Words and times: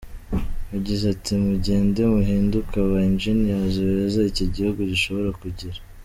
Yagize 0.73 1.03
ati 1.13 1.31
“Mugende 1.45 1.99
muhinduke 2.13 2.75
aba 2.83 2.97
Engineers 3.09 3.75
beza 3.95 4.21
iki 4.31 4.45
gihugu 4.55 4.79
gishobora 4.91 5.29
kugira. 5.41 5.79